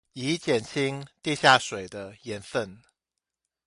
[0.13, 2.81] 以減輕地下水的鹽分